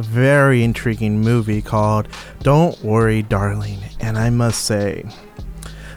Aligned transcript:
very 0.00 0.62
intriguing 0.62 1.20
movie 1.20 1.62
called 1.62 2.08
Don't 2.40 2.80
Worry, 2.82 3.22
Darling. 3.22 3.78
And 4.00 4.18
I 4.18 4.30
must 4.30 4.64
say, 4.64 5.04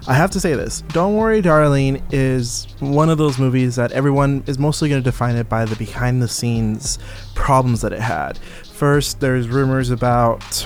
I 0.08 0.14
have 0.14 0.32
to 0.32 0.40
say 0.40 0.56
this 0.56 0.82
Don't 0.88 1.16
Worry, 1.16 1.42
Darling 1.42 2.02
is 2.12 2.68
one 2.80 3.10
of 3.10 3.18
those 3.18 3.38
movies 3.38 3.76
that 3.76 3.92
everyone 3.92 4.44
is 4.48 4.58
mostly 4.58 4.90
going 4.90 5.02
to 5.02 5.08
define 5.08 5.36
it 5.36 5.48
by 5.50 5.66
the 5.66 5.76
behind 5.76 6.22
the 6.22 6.28
scenes 6.28 6.98
problems 7.36 7.82
that 7.82 7.94
it 7.94 8.02
had. 8.02 8.38
First, 8.74 9.20
there's 9.20 9.48
rumors 9.48 9.90
about 9.92 10.66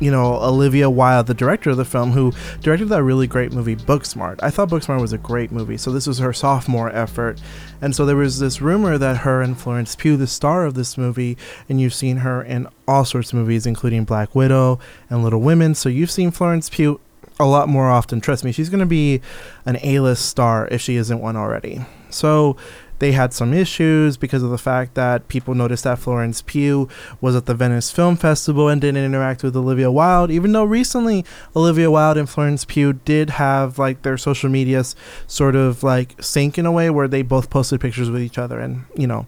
you 0.00 0.10
know 0.10 0.34
Olivia 0.42 0.88
Wilde, 0.88 1.26
the 1.26 1.34
director 1.34 1.70
of 1.70 1.76
the 1.76 1.84
film, 1.84 2.12
who 2.12 2.32
directed 2.60 2.86
that 2.86 3.02
really 3.02 3.26
great 3.26 3.52
movie 3.52 3.76
Booksmart. 3.76 4.38
I 4.42 4.50
thought 4.50 4.68
Booksmart 4.68 5.00
was 5.00 5.12
a 5.12 5.18
great 5.18 5.52
movie, 5.52 5.76
so 5.76 5.90
this 5.90 6.06
was 6.06 6.18
her 6.18 6.32
sophomore 6.32 6.90
effort, 6.90 7.40
and 7.80 7.94
so 7.94 8.06
there 8.06 8.16
was 8.16 8.38
this 8.38 8.60
rumor 8.60 8.98
that 8.98 9.18
her 9.18 9.42
and 9.42 9.58
Florence 9.58 9.94
Pugh, 9.96 10.16
the 10.16 10.26
star 10.26 10.64
of 10.64 10.74
this 10.74 10.96
movie, 10.98 11.36
and 11.68 11.80
you've 11.80 11.94
seen 11.94 12.18
her 12.18 12.42
in 12.42 12.66
all 12.86 13.04
sorts 13.04 13.32
of 13.32 13.38
movies, 13.38 13.66
including 13.66 14.04
Black 14.04 14.34
Widow 14.34 14.78
and 15.08 15.22
Little 15.22 15.40
Women. 15.40 15.74
So 15.74 15.88
you've 15.88 16.10
seen 16.10 16.30
Florence 16.30 16.68
Pugh 16.68 17.00
a 17.40 17.46
lot 17.46 17.68
more 17.68 17.90
often. 17.90 18.20
Trust 18.20 18.44
me, 18.44 18.52
she's 18.52 18.68
going 18.68 18.80
to 18.80 18.86
be 18.86 19.20
an 19.66 19.78
A-list 19.82 20.26
star 20.26 20.68
if 20.68 20.80
she 20.80 20.96
isn't 20.96 21.20
one 21.20 21.36
already. 21.36 21.84
So 22.10 22.56
they 23.02 23.10
had 23.10 23.34
some 23.34 23.52
issues 23.52 24.16
because 24.16 24.44
of 24.44 24.50
the 24.50 24.56
fact 24.56 24.94
that 24.94 25.26
people 25.26 25.56
noticed 25.56 25.82
that 25.82 25.98
Florence 25.98 26.40
Pugh 26.40 26.88
was 27.20 27.34
at 27.34 27.46
the 27.46 27.54
Venice 27.54 27.90
Film 27.90 28.14
Festival 28.14 28.68
and 28.68 28.80
didn't 28.80 29.04
interact 29.04 29.42
with 29.42 29.56
Olivia 29.56 29.90
Wilde, 29.90 30.30
even 30.30 30.52
though 30.52 30.62
recently 30.62 31.24
Olivia 31.56 31.90
Wilde 31.90 32.16
and 32.16 32.30
Florence 32.30 32.64
Pugh 32.64 32.92
did 32.92 33.30
have 33.30 33.76
like 33.76 34.02
their 34.02 34.16
social 34.16 34.48
medias 34.48 34.94
sort 35.26 35.56
of 35.56 35.82
like 35.82 36.14
sync 36.22 36.58
in 36.58 36.64
a 36.64 36.70
way 36.70 36.90
where 36.90 37.08
they 37.08 37.22
both 37.22 37.50
posted 37.50 37.80
pictures 37.80 38.08
with 38.08 38.22
each 38.22 38.38
other. 38.38 38.60
And, 38.60 38.84
you 38.96 39.08
know, 39.08 39.26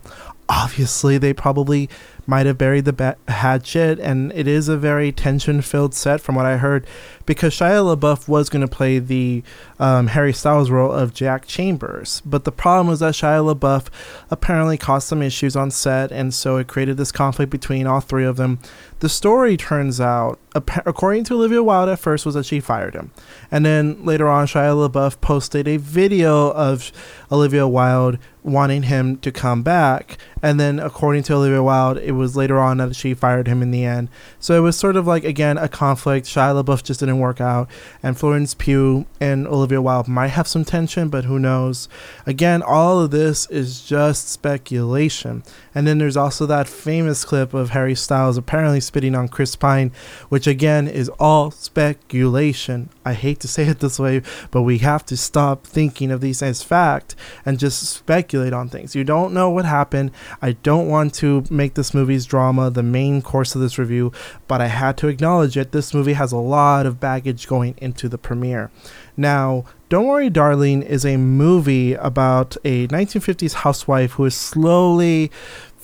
obviously 0.48 1.18
they 1.18 1.32
probably 1.32 1.90
might 2.26 2.46
have 2.46 2.58
buried 2.58 2.84
the 2.84 2.92
bat- 2.92 3.18
hatchet, 3.28 3.98
and 4.00 4.32
it 4.32 4.46
is 4.46 4.68
a 4.68 4.76
very 4.76 5.12
tension-filled 5.12 5.94
set, 5.94 6.20
from 6.20 6.34
what 6.34 6.46
I 6.46 6.56
heard, 6.56 6.86
because 7.26 7.54
Shia 7.54 7.96
LaBeouf 7.96 8.28
was 8.28 8.48
going 8.48 8.66
to 8.66 8.76
play 8.76 8.98
the 8.98 9.42
um, 9.78 10.08
Harry 10.08 10.32
Styles 10.32 10.70
role 10.70 10.92
of 10.92 11.14
Jack 11.14 11.46
Chambers, 11.46 12.22
but 12.24 12.44
the 12.44 12.52
problem 12.52 12.86
was 12.86 13.00
that 13.00 13.14
Shia 13.14 13.54
LaBeouf 13.54 13.88
apparently 14.30 14.76
caused 14.76 15.08
some 15.08 15.22
issues 15.22 15.56
on 15.56 15.70
set, 15.70 16.10
and 16.12 16.32
so 16.32 16.56
it 16.56 16.66
created 16.66 16.96
this 16.96 17.12
conflict 17.12 17.50
between 17.50 17.86
all 17.86 18.00
three 18.00 18.24
of 18.24 18.36
them. 18.36 18.58
The 19.04 19.10
story 19.10 19.58
turns 19.58 20.00
out, 20.00 20.38
according 20.86 21.24
to 21.24 21.34
Olivia 21.34 21.62
Wilde, 21.62 21.90
at 21.90 21.98
first 21.98 22.24
was 22.24 22.36
that 22.36 22.46
she 22.46 22.58
fired 22.58 22.94
him, 22.94 23.10
and 23.50 23.62
then 23.62 24.02
later 24.02 24.26
on, 24.28 24.46
Shia 24.46 24.88
LaBeouf 24.88 25.20
posted 25.20 25.68
a 25.68 25.76
video 25.76 26.52
of 26.52 26.90
Olivia 27.30 27.68
Wilde 27.68 28.16
wanting 28.42 28.84
him 28.84 29.16
to 29.18 29.32
come 29.32 29.62
back, 29.62 30.16
and 30.42 30.58
then 30.60 30.78
according 30.78 31.22
to 31.24 31.34
Olivia 31.34 31.62
Wilde, 31.62 31.98
it 31.98 32.12
was 32.12 32.36
later 32.36 32.58
on 32.58 32.76
that 32.78 32.94
she 32.94 33.12
fired 33.14 33.46
him 33.46 33.62
in 33.62 33.72
the 33.72 33.84
end. 33.84 34.08
So 34.38 34.56
it 34.56 34.60
was 34.60 34.76
sort 34.76 34.96
of 34.96 35.06
like 35.06 35.24
again 35.24 35.58
a 35.58 35.68
conflict. 35.68 36.26
Shia 36.26 36.62
LaBeouf 36.62 36.82
just 36.82 37.00
didn't 37.00 37.18
work 37.18 37.42
out, 37.42 37.68
and 38.02 38.18
Florence 38.18 38.54
Pugh 38.54 39.04
and 39.20 39.46
Olivia 39.46 39.82
Wilde 39.82 40.08
might 40.08 40.28
have 40.28 40.48
some 40.48 40.64
tension, 40.64 41.10
but 41.10 41.24
who 41.24 41.38
knows? 41.38 41.90
Again, 42.24 42.62
all 42.62 43.00
of 43.00 43.10
this 43.10 43.46
is 43.50 43.82
just 43.82 44.30
speculation. 44.30 45.42
And 45.74 45.86
then 45.86 45.98
there's 45.98 46.16
also 46.16 46.46
that 46.46 46.68
famous 46.68 47.24
clip 47.24 47.52
of 47.52 47.70
Harry 47.70 47.96
Styles 47.96 48.36
apparently 48.36 48.80
spitting 48.94 49.16
on 49.16 49.26
Chris 49.26 49.56
Pine, 49.56 49.90
which 50.28 50.46
again 50.46 50.86
is 50.86 51.08
all 51.18 51.50
speculation. 51.50 52.90
I 53.04 53.14
hate 53.14 53.40
to 53.40 53.48
say 53.48 53.64
it 53.64 53.80
this 53.80 53.98
way, 53.98 54.22
but 54.52 54.62
we 54.62 54.78
have 54.78 55.04
to 55.06 55.16
stop 55.16 55.66
thinking 55.66 56.12
of 56.12 56.20
these 56.20 56.40
as 56.44 56.62
fact 56.62 57.16
and 57.44 57.58
just 57.58 57.82
speculate 57.82 58.52
on 58.52 58.68
things. 58.68 58.94
You 58.94 59.02
don't 59.02 59.34
know 59.34 59.50
what 59.50 59.64
happened. 59.64 60.12
I 60.40 60.52
don't 60.52 60.88
want 60.88 61.12
to 61.14 61.42
make 61.50 61.74
this 61.74 61.92
movie's 61.92 62.24
drama 62.24 62.70
the 62.70 62.84
main 62.84 63.20
course 63.20 63.56
of 63.56 63.60
this 63.60 63.78
review, 63.78 64.12
but 64.46 64.60
I 64.60 64.68
had 64.68 64.96
to 64.98 65.08
acknowledge 65.08 65.56
it. 65.56 65.72
This 65.72 65.92
movie 65.92 66.12
has 66.12 66.30
a 66.30 66.36
lot 66.36 66.86
of 66.86 67.00
baggage 67.00 67.48
going 67.48 67.74
into 67.78 68.08
the 68.08 68.16
premiere. 68.16 68.70
Now, 69.16 69.64
Don't 69.88 70.06
Worry, 70.06 70.30
Darling 70.30 70.82
is 70.82 71.04
a 71.04 71.16
movie 71.16 71.94
about 71.94 72.56
a 72.64 72.86
1950s 72.88 73.54
housewife 73.54 74.12
who 74.12 74.24
is 74.24 74.36
slowly 74.36 75.32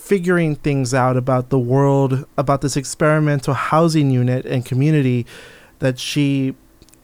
figuring 0.00 0.56
things 0.56 0.94
out 0.94 1.16
about 1.16 1.50
the 1.50 1.58
world, 1.58 2.26
about 2.36 2.62
this 2.62 2.76
experimental 2.76 3.54
housing 3.54 4.10
unit 4.10 4.46
and 4.46 4.64
community 4.64 5.26
that 5.78 5.98
she 5.98 6.54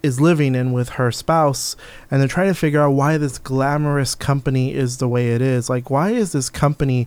is 0.02 0.20
living 0.20 0.54
in 0.54 0.72
with 0.72 0.90
her 0.90 1.10
spouse 1.10 1.76
and 2.10 2.20
they're 2.20 2.28
trying 2.28 2.48
to 2.48 2.54
figure 2.54 2.80
out 2.80 2.90
why 2.90 3.18
this 3.18 3.38
glamorous 3.38 4.14
company 4.14 4.72
is 4.72 4.98
the 4.98 5.08
way 5.08 5.32
it 5.32 5.42
is. 5.42 5.68
Like 5.68 5.90
why 5.90 6.10
is 6.10 6.32
this 6.32 6.48
company 6.48 7.06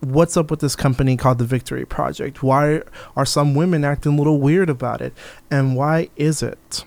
what's 0.00 0.36
up 0.36 0.50
with 0.50 0.60
this 0.60 0.74
company 0.74 1.16
called 1.16 1.38
the 1.38 1.44
victory 1.44 1.84
project? 1.84 2.42
Why 2.42 2.82
are 3.16 3.26
some 3.26 3.54
women 3.54 3.84
acting 3.84 4.14
a 4.14 4.16
little 4.16 4.40
weird 4.40 4.68
about 4.68 5.00
it? 5.00 5.12
And 5.50 5.76
why 5.76 6.08
is 6.16 6.42
it 6.42 6.84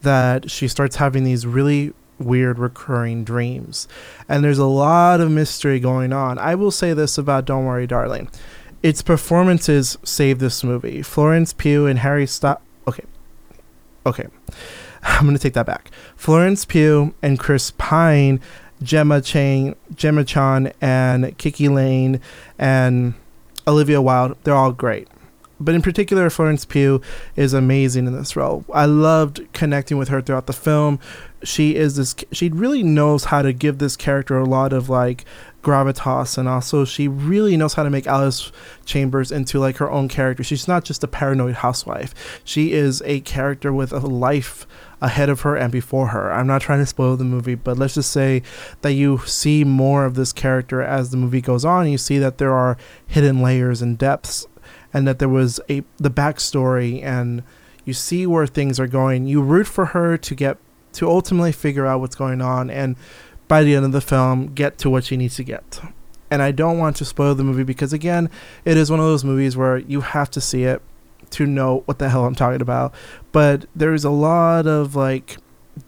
that 0.00 0.50
she 0.50 0.68
starts 0.68 0.96
having 0.96 1.24
these 1.24 1.46
really 1.46 1.92
weird 2.18 2.58
recurring 2.58 3.24
dreams. 3.24 3.88
And 4.28 4.44
there's 4.44 4.58
a 4.58 4.66
lot 4.66 5.20
of 5.20 5.30
mystery 5.30 5.80
going 5.80 6.12
on. 6.12 6.38
I 6.38 6.54
will 6.54 6.70
say 6.70 6.92
this 6.92 7.18
about 7.18 7.44
Don't 7.44 7.64
Worry, 7.64 7.86
Darling. 7.86 8.30
Its 8.82 9.02
performances 9.02 9.96
save 10.04 10.38
this 10.38 10.62
movie. 10.62 11.02
Florence 11.02 11.52
Pugh 11.52 11.86
and 11.86 11.98
Harry 12.00 12.26
Styles. 12.26 12.60
Okay. 12.86 13.04
Okay. 14.06 14.26
I'm 15.02 15.24
going 15.24 15.36
to 15.36 15.42
take 15.42 15.54
that 15.54 15.66
back. 15.66 15.90
Florence 16.16 16.64
Pugh 16.64 17.14
and 17.22 17.38
Chris 17.38 17.72
Pine, 17.72 18.40
Gemma 18.82 19.20
Chang, 19.20 19.76
Gemma 19.94 20.24
Chan, 20.24 20.72
and 20.80 21.36
Kiki 21.36 21.68
Layne, 21.68 22.20
and 22.58 23.14
Olivia 23.66 24.00
Wilde, 24.00 24.36
they're 24.44 24.54
all 24.54 24.72
great 24.72 25.08
but 25.60 25.74
in 25.74 25.82
particular, 25.82 26.30
Florence 26.30 26.64
Pugh 26.64 27.00
is 27.36 27.52
amazing 27.52 28.06
in 28.06 28.16
this 28.16 28.36
role. 28.36 28.64
I 28.72 28.86
loved 28.86 29.52
connecting 29.52 29.98
with 29.98 30.08
her 30.08 30.20
throughout 30.20 30.46
the 30.46 30.52
film. 30.52 30.98
She 31.42 31.76
is 31.76 31.96
this. 31.96 32.14
She 32.32 32.48
really 32.48 32.82
knows 32.82 33.24
how 33.26 33.42
to 33.42 33.52
give 33.52 33.78
this 33.78 33.96
character 33.96 34.38
a 34.38 34.44
lot 34.44 34.72
of 34.72 34.88
like 34.88 35.24
gravitas, 35.62 36.36
and 36.36 36.48
also 36.48 36.84
she 36.84 37.08
really 37.08 37.56
knows 37.56 37.74
how 37.74 37.82
to 37.82 37.90
make 37.90 38.06
Alice 38.06 38.50
Chambers 38.84 39.30
into 39.30 39.58
like 39.58 39.76
her 39.76 39.90
own 39.90 40.08
character. 40.08 40.42
She's 40.42 40.68
not 40.68 40.84
just 40.84 41.04
a 41.04 41.08
paranoid 41.08 41.56
housewife. 41.56 42.40
She 42.44 42.72
is 42.72 43.02
a 43.04 43.20
character 43.20 43.72
with 43.72 43.92
a 43.92 43.98
life 43.98 44.66
ahead 45.00 45.28
of 45.28 45.42
her 45.42 45.54
and 45.54 45.70
before 45.70 46.08
her. 46.08 46.32
I'm 46.32 46.46
not 46.46 46.62
trying 46.62 46.78
to 46.80 46.86
spoil 46.86 47.16
the 47.16 47.24
movie, 47.24 47.54
but 47.54 47.78
let's 47.78 47.94
just 47.94 48.10
say 48.10 48.42
that 48.80 48.92
you 48.92 49.18
see 49.26 49.62
more 49.62 50.04
of 50.04 50.14
this 50.14 50.32
character 50.32 50.82
as 50.82 51.10
the 51.10 51.16
movie 51.16 51.42
goes 51.42 51.64
on. 51.64 51.90
You 51.90 51.98
see 51.98 52.18
that 52.18 52.38
there 52.38 52.54
are 52.54 52.76
hidden 53.06 53.42
layers 53.42 53.82
and 53.82 53.98
depths 53.98 54.46
and 54.94 55.06
that 55.06 55.18
there 55.18 55.28
was 55.28 55.60
a 55.68 55.82
the 55.98 56.10
backstory 56.10 57.02
and 57.02 57.42
you 57.84 57.92
see 57.92 58.26
where 58.26 58.46
things 58.46 58.80
are 58.80 58.86
going. 58.86 59.26
You 59.26 59.42
root 59.42 59.66
for 59.66 59.86
her 59.86 60.16
to 60.16 60.34
get 60.34 60.56
to 60.94 61.10
ultimately 61.10 61.52
figure 61.52 61.86
out 61.86 62.00
what's 62.00 62.14
going 62.14 62.40
on 62.40 62.70
and 62.70 62.96
by 63.48 63.62
the 63.62 63.74
end 63.74 63.84
of 63.84 63.92
the 63.92 64.00
film 64.00 64.54
get 64.54 64.78
to 64.78 64.88
what 64.88 65.04
she 65.04 65.16
needs 65.16 65.36
to 65.36 65.44
get. 65.44 65.80
And 66.30 66.40
I 66.40 66.52
don't 66.52 66.78
want 66.78 66.96
to 66.96 67.04
spoil 67.04 67.34
the 67.34 67.44
movie 67.44 67.64
because 67.64 67.92
again, 67.92 68.30
it 68.64 68.76
is 68.76 68.90
one 68.90 69.00
of 69.00 69.06
those 69.06 69.24
movies 69.24 69.56
where 69.56 69.78
you 69.78 70.00
have 70.00 70.30
to 70.30 70.40
see 70.40 70.64
it 70.64 70.80
to 71.30 71.46
know 71.46 71.82
what 71.86 71.98
the 71.98 72.08
hell 72.08 72.24
I'm 72.24 72.34
talking 72.34 72.62
about. 72.62 72.94
But 73.32 73.66
there's 73.74 74.04
a 74.04 74.10
lot 74.10 74.66
of 74.66 74.94
like 74.94 75.36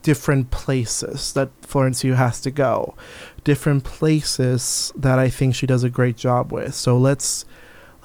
different 0.03 0.51
places 0.51 1.33
that 1.33 1.51
Florence 1.63 2.03
Pugh 2.03 2.15
has 2.15 2.41
to 2.41 2.51
go. 2.51 2.95
Different 3.45 3.85
places 3.85 4.93
that 4.97 5.19
I 5.19 5.29
think 5.29 5.55
she 5.55 5.67
does 5.67 5.85
a 5.85 5.91
great 5.91 6.17
job 6.17 6.53
with. 6.53 6.75
So 6.75 6.99
let's 6.99 7.45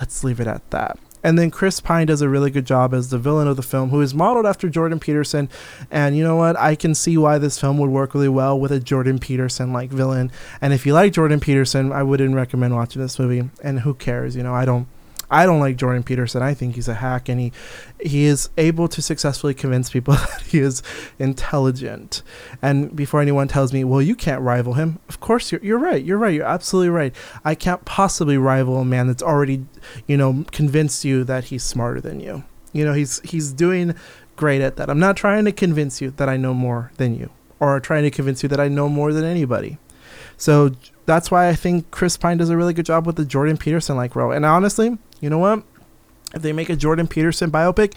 let's 0.01 0.23
leave 0.23 0.39
it 0.39 0.47
at 0.47 0.67
that. 0.71 0.97
And 1.23 1.37
then 1.37 1.51
Chris 1.51 1.79
Pine 1.79 2.07
does 2.07 2.23
a 2.23 2.29
really 2.29 2.49
good 2.49 2.65
job 2.65 2.95
as 2.95 3.11
the 3.11 3.19
villain 3.19 3.47
of 3.47 3.55
the 3.55 3.61
film, 3.61 3.91
who 3.91 4.01
is 4.01 4.11
modeled 4.11 4.47
after 4.47 4.67
Jordan 4.67 4.99
Peterson. 4.99 5.49
And 5.91 6.17
you 6.17 6.23
know 6.23 6.35
what? 6.35 6.57
I 6.57 6.73
can 6.73 6.95
see 6.95 7.15
why 7.15 7.37
this 7.37 7.59
film 7.59 7.77
would 7.77 7.91
work 7.91 8.15
really 8.15 8.27
well 8.27 8.59
with 8.59 8.71
a 8.71 8.79
Jordan 8.79 9.19
Peterson 9.19 9.71
like 9.71 9.91
villain. 9.91 10.31
And 10.59 10.73
if 10.73 10.85
you 10.87 10.95
like 10.95 11.13
Jordan 11.13 11.39
Peterson, 11.39 11.91
I 11.91 12.01
wouldn't 12.01 12.33
recommend 12.33 12.75
watching 12.75 13.03
this 13.03 13.19
movie. 13.19 13.47
And 13.63 13.81
who 13.81 13.93
cares? 13.93 14.35
You 14.35 14.41
know, 14.41 14.55
I 14.55 14.65
don't. 14.65 14.87
I 15.31 15.45
don't 15.45 15.61
like 15.61 15.77
Jordan 15.77 16.03
Peterson. 16.03 16.41
I 16.41 16.53
think 16.53 16.75
he's 16.75 16.89
a 16.89 16.95
hack, 16.95 17.29
and 17.29 17.39
he 17.39 17.53
he 18.01 18.25
is 18.25 18.49
able 18.57 18.89
to 18.89 19.01
successfully 19.01 19.53
convince 19.53 19.89
people 19.89 20.13
that 20.15 20.41
he 20.41 20.59
is 20.59 20.83
intelligent. 21.17 22.21
And 22.61 22.93
before 22.93 23.21
anyone 23.21 23.47
tells 23.47 23.71
me, 23.71 23.85
well, 23.85 24.01
you 24.01 24.13
can't 24.13 24.41
rival 24.41 24.73
him, 24.73 24.99
of 25.07 25.21
course 25.21 25.51
you're 25.51 25.61
you're 25.63 25.79
right. 25.79 26.03
You're 26.03 26.17
right. 26.17 26.33
You're 26.33 26.45
absolutely 26.45 26.89
right. 26.89 27.15
I 27.45 27.55
can't 27.55 27.85
possibly 27.85 28.37
rival 28.37 28.77
a 28.77 28.85
man 28.85 29.07
that's 29.07 29.23
already, 29.23 29.65
you 30.05 30.17
know, 30.17 30.43
convinced 30.51 31.05
you 31.05 31.23
that 31.23 31.45
he's 31.45 31.63
smarter 31.63 32.01
than 32.01 32.19
you. 32.19 32.43
You 32.73 32.83
know, 32.83 32.93
he's 32.93 33.21
he's 33.21 33.53
doing 33.53 33.95
great 34.35 34.61
at 34.61 34.75
that. 34.75 34.89
I'm 34.89 34.99
not 34.99 35.15
trying 35.15 35.45
to 35.45 35.53
convince 35.53 36.01
you 36.01 36.11
that 36.11 36.27
I 36.27 36.35
know 36.35 36.53
more 36.53 36.91
than 36.97 37.15
you, 37.15 37.29
or 37.59 37.79
trying 37.79 38.03
to 38.03 38.11
convince 38.11 38.43
you 38.43 38.49
that 38.49 38.59
I 38.59 38.67
know 38.67 38.89
more 38.89 39.13
than 39.13 39.23
anybody. 39.23 39.77
So 40.35 40.71
that's 41.05 41.29
why 41.29 41.47
I 41.47 41.53
think 41.53 41.91
Chris 41.91 42.17
Pine 42.17 42.37
does 42.37 42.49
a 42.49 42.57
really 42.57 42.73
good 42.73 42.85
job 42.85 43.05
with 43.05 43.15
the 43.15 43.25
Jordan 43.25 43.57
Peterson 43.57 43.95
like 43.95 44.15
role. 44.15 44.31
And 44.31 44.45
honestly, 44.45 44.97
you 45.21 45.29
know 45.29 45.37
what? 45.37 45.63
If 46.33 46.41
they 46.41 46.51
make 46.51 46.69
a 46.69 46.75
Jordan 46.75 47.07
Peterson 47.07 47.51
biopic, 47.51 47.93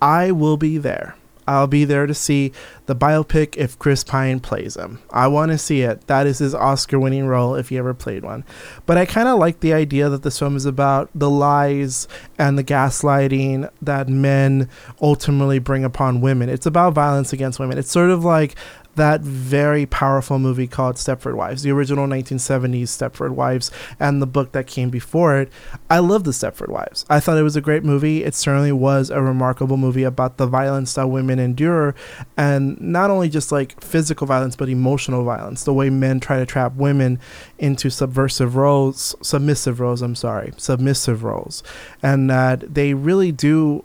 I 0.00 0.30
will 0.30 0.56
be 0.56 0.78
there. 0.78 1.16
I'll 1.48 1.68
be 1.68 1.84
there 1.84 2.06
to 2.06 2.14
see 2.14 2.52
the 2.86 2.96
biopic 2.96 3.56
if 3.56 3.78
Chris 3.78 4.02
Pine 4.02 4.40
plays 4.40 4.76
him. 4.76 5.00
I 5.10 5.28
want 5.28 5.52
to 5.52 5.58
see 5.58 5.82
it. 5.82 6.06
That 6.08 6.26
is 6.26 6.38
his 6.38 6.54
Oscar 6.54 6.98
winning 6.98 7.26
role 7.26 7.54
if 7.54 7.68
he 7.68 7.78
ever 7.78 7.94
played 7.94 8.24
one. 8.24 8.44
But 8.84 8.98
I 8.98 9.06
kind 9.06 9.28
of 9.28 9.38
like 9.38 9.60
the 9.60 9.72
idea 9.72 10.08
that 10.08 10.24
this 10.24 10.38
film 10.38 10.56
is 10.56 10.66
about 10.66 11.08
the 11.14 11.30
lies 11.30 12.08
and 12.36 12.58
the 12.58 12.64
gaslighting 12.64 13.70
that 13.80 14.08
men 14.08 14.68
ultimately 15.00 15.60
bring 15.60 15.84
upon 15.84 16.20
women. 16.20 16.48
It's 16.48 16.66
about 16.66 16.94
violence 16.94 17.32
against 17.32 17.60
women. 17.60 17.78
It's 17.78 17.92
sort 17.92 18.10
of 18.10 18.24
like 18.24 18.56
that 18.96 19.20
very 19.20 19.86
powerful 19.86 20.38
movie 20.38 20.66
called 20.66 20.96
Stepford 20.96 21.34
Wives, 21.34 21.62
the 21.62 21.70
original 21.70 22.06
1970s 22.06 22.84
Stepford 22.84 23.30
Wives, 23.30 23.70
and 24.00 24.20
the 24.20 24.26
book 24.26 24.52
that 24.52 24.66
came 24.66 24.90
before 24.90 25.38
it. 25.38 25.52
I 25.88 26.00
love 26.00 26.24
the 26.24 26.32
Stepford 26.32 26.68
Wives. 26.68 27.06
I 27.08 27.20
thought 27.20 27.38
it 27.38 27.42
was 27.42 27.56
a 27.56 27.60
great 27.60 27.84
movie. 27.84 28.24
It 28.24 28.34
certainly 28.34 28.72
was 28.72 29.10
a 29.10 29.22
remarkable 29.22 29.76
movie 29.76 30.02
about 30.02 30.36
the 30.36 30.46
violence 30.46 30.94
that 30.94 31.08
women 31.08 31.38
endure, 31.38 31.94
and 32.36 32.80
not 32.80 33.10
only 33.10 33.28
just 33.28 33.52
like 33.52 33.80
physical 33.82 34.26
violence, 34.26 34.56
but 34.56 34.68
emotional 34.68 35.24
violence, 35.24 35.64
the 35.64 35.74
way 35.74 35.90
men 35.90 36.20
try 36.20 36.38
to 36.38 36.46
trap 36.46 36.74
women 36.74 37.20
into 37.58 37.90
subversive 37.90 38.56
roles, 38.56 39.14
submissive 39.22 39.80
roles, 39.80 40.02
I'm 40.02 40.14
sorry, 40.14 40.52
submissive 40.56 41.22
roles, 41.22 41.62
and 42.02 42.28
that 42.30 42.74
they 42.74 42.94
really 42.94 43.32
do 43.32 43.84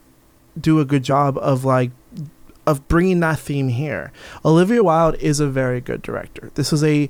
do 0.59 0.79
a 0.79 0.85
good 0.85 1.03
job 1.03 1.37
of 1.37 1.63
like 1.63 1.91
of 2.67 2.87
bringing 2.87 3.19
that 3.21 3.39
theme 3.39 3.69
here. 3.69 4.11
Olivia 4.45 4.83
Wilde 4.83 5.15
is 5.15 5.39
a 5.39 5.47
very 5.47 5.81
good 5.81 6.01
director. 6.01 6.51
This 6.55 6.71
is 6.71 6.83
a 6.83 7.09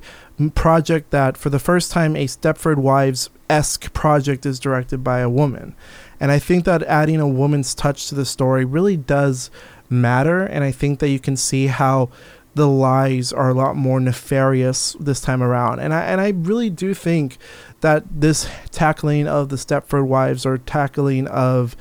project 0.54 1.10
that, 1.10 1.36
for 1.36 1.50
the 1.50 1.58
first 1.58 1.92
time, 1.92 2.16
a 2.16 2.26
Stepford 2.26 2.76
Wives 2.76 3.30
esque 3.50 3.92
project 3.92 4.46
is 4.46 4.58
directed 4.58 5.04
by 5.04 5.20
a 5.20 5.30
woman. 5.30 5.74
And 6.18 6.30
I 6.30 6.38
think 6.38 6.64
that 6.64 6.82
adding 6.84 7.20
a 7.20 7.28
woman's 7.28 7.74
touch 7.74 8.08
to 8.08 8.14
the 8.14 8.24
story 8.24 8.64
really 8.64 8.96
does 8.96 9.50
matter. 9.90 10.42
And 10.44 10.64
I 10.64 10.70
think 10.72 11.00
that 11.00 11.08
you 11.08 11.18
can 11.18 11.36
see 11.36 11.66
how 11.66 12.10
the 12.54 12.68
lies 12.68 13.32
are 13.32 13.50
a 13.50 13.54
lot 13.54 13.76
more 13.76 13.98
nefarious 13.98 14.94
this 15.00 15.20
time 15.20 15.42
around. 15.42 15.80
And 15.80 15.94
I 15.94 16.02
and 16.02 16.20
I 16.20 16.30
really 16.30 16.70
do 16.70 16.94
think 16.94 17.38
that 17.80 18.04
this 18.10 18.48
tackling 18.70 19.26
of 19.26 19.48
the 19.48 19.56
Stepford 19.56 20.06
Wives 20.06 20.44
or 20.44 20.58
tackling 20.58 21.26
of 21.28 21.76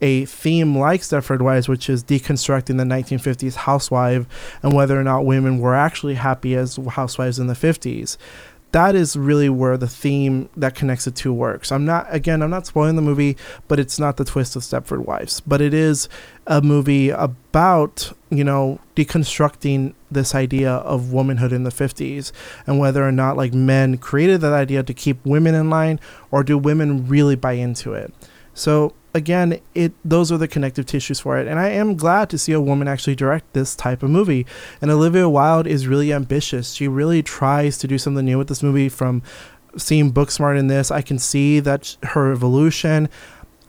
a 0.00 0.24
theme 0.24 0.76
like 0.76 1.02
Stepford 1.02 1.42
Wives, 1.42 1.68
which 1.68 1.88
is 1.88 2.04
deconstructing 2.04 2.78
the 2.78 2.84
1950s 2.84 3.54
housewife 3.54 4.26
and 4.62 4.72
whether 4.72 4.98
or 4.98 5.04
not 5.04 5.24
women 5.24 5.58
were 5.58 5.74
actually 5.74 6.14
happy 6.14 6.54
as 6.54 6.76
housewives 6.76 7.38
in 7.38 7.46
the 7.46 7.54
50s. 7.54 8.16
That 8.72 8.94
is 8.94 9.16
really 9.16 9.48
where 9.48 9.76
the 9.76 9.88
theme 9.88 10.48
that 10.56 10.76
connects 10.76 11.04
the 11.04 11.10
two 11.10 11.32
works. 11.32 11.72
I'm 11.72 11.84
not, 11.84 12.06
again, 12.08 12.40
I'm 12.40 12.50
not 12.50 12.66
spoiling 12.66 12.94
the 12.94 13.02
movie, 13.02 13.36
but 13.66 13.80
it's 13.80 13.98
not 13.98 14.16
the 14.16 14.24
twist 14.24 14.54
of 14.54 14.62
Stepford 14.62 15.04
Wives. 15.04 15.40
But 15.40 15.60
it 15.60 15.74
is 15.74 16.08
a 16.46 16.62
movie 16.62 17.10
about, 17.10 18.12
you 18.30 18.44
know, 18.44 18.78
deconstructing 18.94 19.94
this 20.08 20.36
idea 20.36 20.70
of 20.70 21.12
womanhood 21.12 21.52
in 21.52 21.64
the 21.64 21.70
50s 21.70 22.30
and 22.64 22.78
whether 22.78 23.04
or 23.04 23.10
not, 23.10 23.36
like, 23.36 23.52
men 23.52 23.98
created 23.98 24.40
that 24.42 24.52
idea 24.52 24.84
to 24.84 24.94
keep 24.94 25.24
women 25.26 25.56
in 25.56 25.68
line 25.68 25.98
or 26.30 26.44
do 26.44 26.56
women 26.56 27.08
really 27.08 27.34
buy 27.34 27.54
into 27.54 27.92
it. 27.92 28.14
So 28.54 28.94
again, 29.14 29.60
it 29.74 29.92
those 30.04 30.30
are 30.30 30.38
the 30.38 30.48
connective 30.48 30.86
tissues 30.86 31.20
for 31.20 31.38
it. 31.38 31.46
And 31.46 31.58
I 31.58 31.68
am 31.68 31.96
glad 31.96 32.30
to 32.30 32.38
see 32.38 32.52
a 32.52 32.60
woman 32.60 32.88
actually 32.88 33.14
direct 33.14 33.52
this 33.52 33.74
type 33.74 34.02
of 34.02 34.10
movie. 34.10 34.46
And 34.80 34.90
Olivia 34.90 35.28
Wilde 35.28 35.66
is 35.66 35.86
really 35.86 36.12
ambitious. 36.12 36.72
She 36.72 36.88
really 36.88 37.22
tries 37.22 37.78
to 37.78 37.88
do 37.88 37.98
something 37.98 38.24
new 38.24 38.38
with 38.38 38.48
this 38.48 38.62
movie 38.62 38.88
from 38.88 39.22
seeing 39.76 40.12
Booksmart 40.12 40.58
in 40.58 40.66
this. 40.66 40.90
I 40.90 41.02
can 41.02 41.18
see 41.18 41.60
that 41.60 41.96
her 42.02 42.32
evolution 42.32 43.08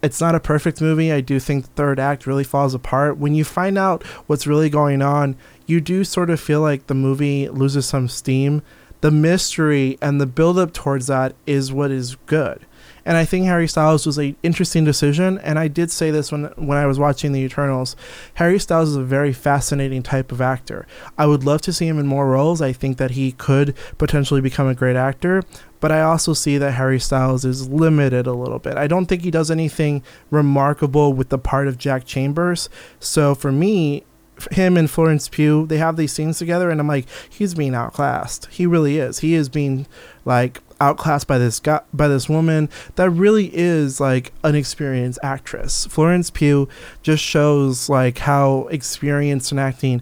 it's 0.02 0.22
not 0.22 0.36
a 0.36 0.40
perfect 0.40 0.82
movie. 0.82 1.12
I 1.12 1.22
do 1.22 1.40
think 1.40 1.66
the 1.66 1.72
third 1.72 2.00
act 2.00 2.26
really 2.26 2.44
falls 2.44 2.74
apart. 2.74 3.18
When 3.18 3.36
you 3.36 3.44
find 3.44 3.78
out 3.78 4.04
what's 4.28 4.48
really 4.48 4.70
going 4.70 5.02
on, 5.02 5.36
you 5.66 5.80
do 5.80 6.04
sort 6.04 6.30
of 6.30 6.40
feel 6.40 6.62
like 6.62 6.88
the 6.88 6.96
movie 6.96 7.50
loses 7.50 7.86
some 7.86 8.08
steam. 8.08 8.64
The 9.02 9.12
mystery 9.12 9.98
and 10.02 10.20
the 10.20 10.26
build 10.26 10.58
up 10.58 10.74
towards 10.74 11.08
that 11.08 11.36
is 11.46 11.72
what 11.72 11.92
is 11.92 12.16
good. 12.26 12.66
And 13.06 13.18
I 13.18 13.26
think 13.26 13.46
Harry 13.46 13.68
Styles 13.68 14.06
was 14.06 14.18
an 14.18 14.36
interesting 14.44 14.84
decision. 14.84 15.40
And 15.40 15.58
I 15.58 15.68
did 15.68 15.92
say 15.92 16.12
this 16.12 16.32
when 16.32 16.46
when 16.56 16.78
I 16.78 16.86
was 16.86 17.00
watching 17.00 17.32
The 17.32 17.42
Eternals. 17.42 17.96
Harry 18.36 18.60
Styles 18.60 18.90
is 18.90 18.96
a 18.96 19.04
very 19.04 19.34
fascinating 19.34 20.04
type 20.04 20.32
of 20.32 20.42
actor. 20.42 20.88
I 21.18 21.26
would 21.26 21.44
love 21.44 21.62
to 21.64 21.74
see 21.74 21.88
him 21.88 22.00
in 22.00 22.08
more 22.08 22.28
roles. 22.28 22.62
I 22.62 22.74
think 22.74 22.98
that 22.98 23.12
he 23.12 23.32
could 23.34 23.76
potentially 23.98 24.42
become 24.42 24.68
a 24.68 24.76
great 24.76 24.96
actor. 24.96 25.44
But 25.80 25.92
I 25.92 26.02
also 26.02 26.34
see 26.34 26.60
that 26.60 26.74
Harry 26.74 27.00
Styles 27.00 27.44
is 27.44 27.68
limited 27.68 28.28
a 28.28 28.34
little 28.34 28.60
bit. 28.60 28.78
I 28.78 28.86
don't 28.86 29.08
think 29.08 29.24
he 29.24 29.32
does 29.32 29.50
anything 29.50 30.04
remarkable 30.30 31.12
with 31.12 31.30
the 31.30 31.40
part 31.40 31.68
of 31.68 31.80
Jack 31.80 32.06
Chambers. 32.06 32.70
So 33.00 33.34
for 33.34 33.52
me, 33.52 34.04
him 34.52 34.78
and 34.78 34.90
Florence 34.90 35.28
Pugh, 35.28 35.66
they 35.68 35.78
have 35.78 35.98
these 35.98 36.14
scenes 36.14 36.38
together, 36.38 36.70
and 36.70 36.80
I'm 36.80 36.88
like, 36.88 37.08
he's 37.30 37.54
being 37.54 37.76
outclassed. 37.76 38.48
He 38.52 38.66
really 38.66 38.98
is. 38.98 39.20
He 39.20 39.34
is 39.34 39.50
being 39.50 39.88
like 40.26 40.60
outclassed 40.82 41.28
by 41.28 41.38
this 41.38 41.60
guy 41.60 41.80
by 41.94 42.08
this 42.08 42.28
woman 42.28 42.68
that 42.96 43.10
really 43.12 43.52
is 43.54 44.00
like 44.02 44.34
an 44.44 44.56
experienced 44.56 45.20
actress. 45.24 45.86
Florence 45.86 46.30
Pugh 46.30 46.68
just 47.04 47.24
shows 47.24 47.88
like 47.88 48.18
how 48.18 48.68
experience 48.68 49.52
in 49.52 49.60
acting 49.60 50.02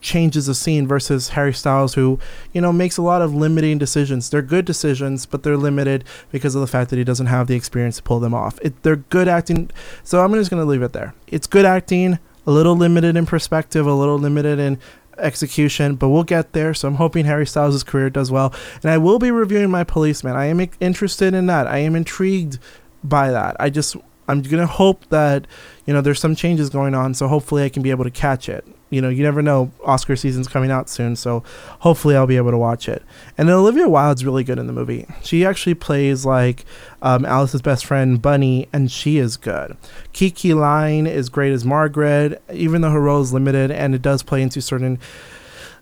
changes 0.00 0.48
a 0.48 0.54
scene 0.54 0.86
versus 0.86 1.30
Harry 1.30 1.52
Styles 1.52 1.94
who, 1.94 2.18
you 2.52 2.60
know, 2.60 2.72
makes 2.72 2.96
a 2.96 3.02
lot 3.02 3.22
of 3.22 3.34
limiting 3.34 3.78
decisions. 3.78 4.30
They're 4.30 4.42
good 4.42 4.64
decisions, 4.64 5.26
but 5.26 5.42
they're 5.42 5.56
limited 5.56 6.04
because 6.30 6.54
of 6.54 6.60
the 6.60 6.66
fact 6.66 6.90
that 6.90 6.96
he 6.96 7.04
doesn't 7.04 7.26
have 7.26 7.46
the 7.46 7.56
experience 7.56 7.96
to 7.96 8.02
pull 8.02 8.20
them 8.20 8.34
off. 8.34 8.58
It, 8.62 8.82
they're 8.82 8.96
good 8.96 9.28
acting. 9.28 9.70
So 10.04 10.24
I'm 10.24 10.32
just 10.34 10.50
going 10.50 10.62
to 10.62 10.68
leave 10.68 10.82
it 10.82 10.92
there. 10.92 11.14
It's 11.26 11.46
good 11.46 11.64
acting, 11.64 12.18
a 12.46 12.50
little 12.50 12.76
limited 12.76 13.16
in 13.16 13.26
perspective, 13.26 13.86
a 13.86 13.92
little 13.92 14.18
limited 14.18 14.58
in 14.58 14.78
execution, 15.18 15.96
but 15.96 16.08
we'll 16.08 16.24
get 16.24 16.52
there. 16.52 16.74
So 16.74 16.88
I'm 16.88 16.94
hoping 16.94 17.24
Harry 17.24 17.46
Styles' 17.46 17.82
career 17.82 18.10
does 18.10 18.30
well. 18.30 18.54
And 18.82 18.90
I 18.90 18.98
will 18.98 19.18
be 19.18 19.30
reviewing 19.30 19.70
My 19.70 19.84
Policeman. 19.84 20.36
I 20.36 20.46
am 20.46 20.60
interested 20.80 21.34
in 21.34 21.46
that. 21.46 21.66
I 21.66 21.78
am 21.78 21.94
intrigued 21.94 22.58
by 23.02 23.30
that. 23.30 23.56
I 23.60 23.70
just 23.70 23.96
I'm 24.28 24.42
gonna 24.42 24.66
hope 24.66 25.06
that 25.08 25.46
you 25.86 25.94
know 25.94 26.00
there's 26.00 26.20
some 26.20 26.34
changes 26.34 26.68
going 26.68 26.94
on, 26.94 27.14
so 27.14 27.28
hopefully 27.28 27.64
I 27.64 27.68
can 27.68 27.82
be 27.82 27.90
able 27.90 28.04
to 28.04 28.10
catch 28.10 28.48
it 28.48 28.66
you 28.90 29.00
know, 29.02 29.08
you 29.08 29.22
never 29.22 29.42
know. 29.42 29.70
Oscar 29.84 30.16
season's 30.16 30.48
coming 30.48 30.70
out 30.70 30.88
soon, 30.88 31.16
so 31.16 31.42
hopefully 31.80 32.16
I'll 32.16 32.26
be 32.26 32.36
able 32.36 32.50
to 32.50 32.58
watch 32.58 32.88
it. 32.88 33.02
And 33.36 33.50
Olivia 33.50 33.88
Wilde's 33.88 34.24
really 34.24 34.44
good 34.44 34.58
in 34.58 34.66
the 34.66 34.72
movie. 34.72 35.06
She 35.22 35.44
actually 35.44 35.74
plays 35.74 36.24
like 36.24 36.64
um, 37.02 37.24
Alice's 37.24 37.62
best 37.62 37.84
friend 37.84 38.20
Bunny, 38.20 38.68
and 38.72 38.90
she 38.90 39.18
is 39.18 39.36
good. 39.36 39.76
Kiki 40.12 40.54
Layne 40.54 41.06
is 41.06 41.28
great 41.28 41.52
as 41.52 41.64
Margaret, 41.64 42.42
even 42.52 42.80
though 42.80 42.90
her 42.90 43.00
role 43.00 43.20
is 43.20 43.32
limited, 43.32 43.70
and 43.70 43.94
it 43.94 44.02
does 44.02 44.22
play 44.22 44.42
into 44.42 44.60
certain 44.60 44.98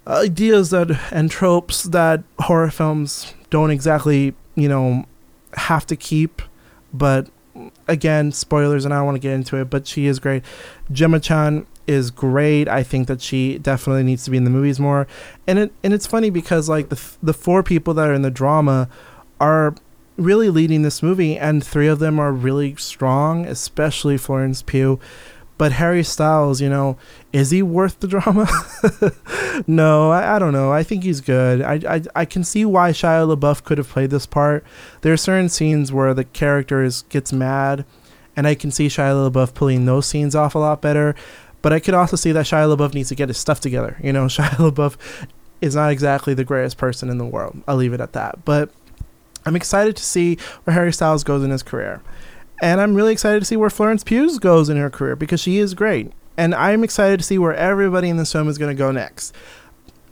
ideas 0.06 0.70
that 0.70 0.90
and 1.10 1.30
tropes 1.30 1.82
that 1.84 2.22
horror 2.40 2.70
films 2.70 3.34
don't 3.50 3.70
exactly, 3.70 4.34
you 4.54 4.68
know, 4.68 5.04
have 5.54 5.86
to 5.86 5.96
keep. 5.96 6.42
But 6.92 7.28
again, 7.88 8.32
spoilers, 8.32 8.84
and 8.84 8.92
I 8.92 8.98
don't 8.98 9.06
want 9.06 9.16
to 9.16 9.20
get 9.20 9.32
into 9.32 9.56
it. 9.56 9.70
But 9.70 9.86
she 9.86 10.06
is 10.06 10.18
great. 10.18 10.42
Gemma 10.90 11.20
Chan 11.20 11.66
is 11.86 12.10
great. 12.10 12.68
I 12.68 12.82
think 12.82 13.06
that 13.08 13.20
she 13.20 13.58
definitely 13.58 14.02
needs 14.02 14.24
to 14.24 14.30
be 14.30 14.36
in 14.36 14.44
the 14.44 14.50
movies 14.50 14.80
more. 14.80 15.06
And 15.46 15.58
it 15.58 15.72
and 15.82 15.92
it's 15.92 16.06
funny 16.06 16.30
because 16.30 16.68
like 16.68 16.88
the 16.88 17.00
the 17.22 17.34
four 17.34 17.62
people 17.62 17.94
that 17.94 18.08
are 18.08 18.14
in 18.14 18.22
the 18.22 18.30
drama 18.30 18.88
are 19.40 19.74
really 20.16 20.48
leading 20.48 20.82
this 20.82 21.02
movie 21.02 21.36
and 21.36 21.64
three 21.64 21.88
of 21.88 21.98
them 21.98 22.18
are 22.18 22.32
really 22.32 22.74
strong, 22.76 23.46
especially 23.46 24.16
Florence 24.16 24.62
Pugh. 24.62 24.98
But 25.58 25.72
Harry 25.72 26.02
Styles, 26.02 26.60
you 26.60 26.68
know, 26.68 26.98
is 27.32 27.50
he 27.50 27.62
worth 27.62 28.00
the 28.00 28.08
drama? 28.08 28.46
no, 29.66 30.10
I, 30.10 30.36
I, 30.36 30.38
don't 30.38 30.52
know. 30.52 30.70
I 30.70 30.82
think 30.82 31.02
he's 31.02 31.22
good. 31.22 31.62
I, 31.62 31.80
I 31.88 32.02
I 32.14 32.24
can 32.26 32.44
see 32.44 32.66
why 32.66 32.90
Shia 32.90 33.34
LaBeouf 33.34 33.64
could 33.64 33.78
have 33.78 33.88
played 33.88 34.10
this 34.10 34.26
part. 34.26 34.64
There 35.00 35.14
are 35.14 35.18
certain 35.18 35.48
scenes 35.48 35.92
where 35.92 36.12
the 36.12 36.24
character 36.24 36.82
is, 36.82 37.02
gets 37.02 37.32
mad, 37.32 37.86
and 38.36 38.46
I 38.46 38.54
can 38.54 38.70
see 38.70 38.88
Shia 38.88 39.30
LaBeouf 39.30 39.54
pulling 39.54 39.86
those 39.86 40.06
scenes 40.06 40.34
off 40.34 40.54
a 40.54 40.58
lot 40.58 40.82
better. 40.82 41.14
But 41.62 41.72
I 41.72 41.80
could 41.80 41.94
also 41.94 42.16
see 42.16 42.32
that 42.32 42.46
Shia 42.46 42.76
LaBeouf 42.76 42.94
needs 42.94 43.08
to 43.08 43.14
get 43.14 43.28
his 43.28 43.38
stuff 43.38 43.60
together. 43.60 43.98
You 44.02 44.12
know, 44.12 44.26
Shia 44.26 44.50
LaBeouf 44.50 44.96
is 45.62 45.74
not 45.74 45.90
exactly 45.90 46.34
the 46.34 46.44
greatest 46.44 46.76
person 46.76 47.08
in 47.08 47.18
the 47.18 47.24
world. 47.24 47.62
I'll 47.66 47.76
leave 47.76 47.94
it 47.94 48.00
at 48.00 48.12
that. 48.12 48.44
But 48.44 48.70
I'm 49.46 49.56
excited 49.56 49.96
to 49.96 50.02
see 50.02 50.36
where 50.64 50.74
Harry 50.74 50.92
Styles 50.92 51.24
goes 51.24 51.42
in 51.42 51.50
his 51.50 51.62
career. 51.62 52.02
And 52.62 52.80
I'm 52.80 52.94
really 52.94 53.12
excited 53.12 53.40
to 53.40 53.46
see 53.46 53.56
where 53.56 53.70
Florence 53.70 54.02
Pugh 54.02 54.38
goes 54.38 54.68
in 54.68 54.76
her 54.76 54.90
career 54.90 55.16
because 55.16 55.40
she 55.40 55.58
is 55.58 55.74
great. 55.74 56.12
And 56.36 56.54
I'm 56.54 56.84
excited 56.84 57.18
to 57.18 57.24
see 57.24 57.38
where 57.38 57.54
everybody 57.54 58.08
in 58.08 58.16
this 58.16 58.32
film 58.32 58.48
is 58.48 58.58
going 58.58 58.74
to 58.74 58.78
go 58.78 58.90
next 58.90 59.34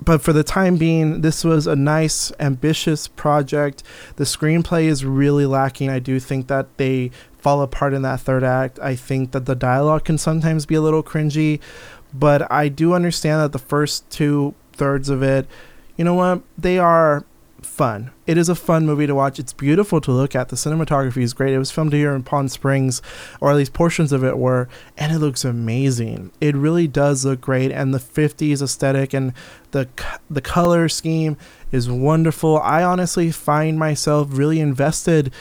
but 0.03 0.23
for 0.23 0.33
the 0.33 0.45
time 0.45 0.77
being, 0.77 1.21
this 1.21 1.45
was 1.45 1.67
a 1.67 1.77
nice, 1.77 2.33
ambitious 2.41 3.09
project. 3.09 3.83
The 4.17 4.25
screenplay 4.25 4.85
is 4.85 5.05
really 5.05 5.47
lacking. 5.47 5.89
I 5.89 5.99
do 5.99 6.21
think 6.21 6.49
that 6.49 6.77
they 6.77 7.11
fall 7.39 7.63
apart 7.63 7.95
in 7.95 8.03
that 8.03 8.21
third 8.21 8.43
act. 8.45 8.79
I 8.81 8.97
think 8.97 9.33
that 9.33 9.47
the 9.47 9.55
dialogue 9.55 10.05
can 10.05 10.19
sometimes 10.19 10.67
be 10.67 10.75
a 10.75 10.81
little 10.81 11.03
cringy, 11.03 11.61
but 12.13 12.51
I 12.51 12.69
do 12.69 12.95
understand 12.95 13.41
that 13.41 13.53
the 13.53 13.59
first 13.59 14.09
two 14.11 14.55
thirds 14.73 15.09
of 15.09 15.23
it, 15.23 15.47
you 15.97 16.05
know 16.05 16.15
what, 16.15 16.43
they 16.59 16.79
are 16.79 17.25
fun. 17.65 18.11
It 18.27 18.39
is 18.39 18.49
a 18.49 18.55
fun 18.55 18.87
movie 18.87 19.07
to 19.07 19.15
watch. 19.15 19.39
It's 19.39 19.53
beautiful 19.53 20.01
to 20.03 20.13
look 20.13 20.35
at. 20.35 20.49
The 20.49 20.57
cinematography 20.57 21.23
is 21.23 21.35
great. 21.35 21.55
It 21.55 21.59
was 21.59 21.71
filmed 21.71 21.93
here 21.93 22.15
in 22.15 22.23
Palm 22.23 22.49
Springs, 22.49 23.03
or 23.41 23.51
at 23.51 23.57
least 23.57 23.73
portions 23.73 24.13
of 24.13 24.23
it 24.23 24.39
were, 24.39 24.69
and 24.97 25.13
it 25.13 25.19
looks 25.19 25.45
amazing. 25.45 26.31
It 26.41 26.55
really 26.55 26.87
does 26.87 27.25
look 27.25 27.41
great, 27.41 27.73
and 27.73 27.93
the 27.93 27.99
50s 27.99 28.63
aesthetic 28.63 29.13
and 29.13 29.33
the 29.73 29.89
the 30.31 30.41
color 30.41 30.89
scheme 30.89 31.37
is 31.73 31.91
wonderful. 31.91 32.61
I 32.61 32.83
honestly 32.83 33.31
find 33.31 33.79
myself 33.79 34.29
really 34.31 34.61
invested 34.61 35.33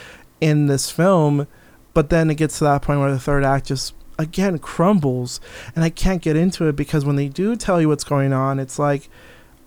in 0.41 0.67
this 0.67 0.89
film, 0.89 1.47
but 1.93 2.09
then 2.09 2.29
it 2.29 2.35
gets 2.35 2.57
to 2.57 2.63
that 2.65 2.81
point 2.81 2.99
where 2.99 3.11
the 3.11 3.19
third 3.19 3.43
act 3.43 3.67
just 3.67 3.93
again 4.17 4.59
crumbles, 4.59 5.39
and 5.75 5.83
I 5.83 5.89
can't 5.89 6.21
get 6.21 6.35
into 6.35 6.67
it 6.67 6.75
because 6.75 7.05
when 7.05 7.15
they 7.15 7.27
do 7.27 7.55
tell 7.55 7.79
you 7.79 7.89
what's 7.89 8.03
going 8.03 8.33
on, 8.33 8.59
it's 8.59 8.79
like 8.79 9.09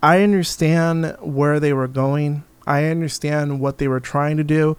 I 0.03 0.23
understand 0.23 1.17
where 1.21 1.59
they 1.59 1.73
were 1.73 1.89
going. 1.89 2.45
I 2.67 2.85
understand 2.85 3.61
what 3.61 3.79
they 3.79 3.89
were 3.89 4.01
trying 4.01 4.37
to 4.37 4.45
do, 4.45 4.77